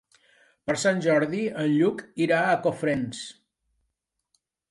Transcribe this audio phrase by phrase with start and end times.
[0.69, 3.21] Per Sant Jordi en Lluc irà a Cofrents.